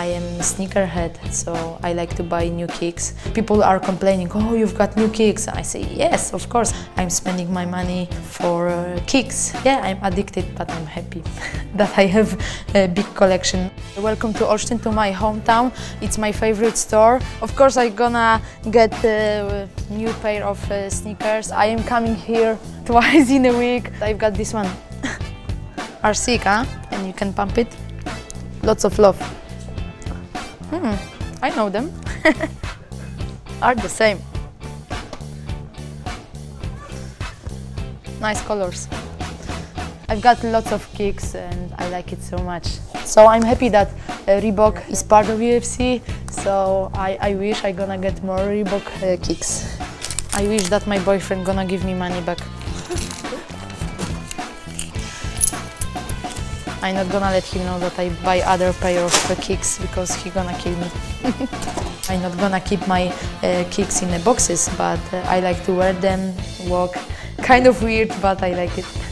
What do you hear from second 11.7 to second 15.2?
that I have a big collection. Welcome to Olsztyn, to my